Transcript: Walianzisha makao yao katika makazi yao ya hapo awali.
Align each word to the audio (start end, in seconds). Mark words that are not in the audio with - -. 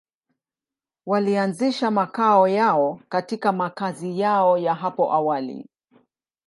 Walianzisha 1.05 1.91
makao 1.91 2.47
yao 2.47 2.99
katika 3.09 3.51
makazi 3.51 4.19
yao 4.19 4.57
ya 4.57 4.75
hapo 4.75 5.13
awali. 5.13 5.69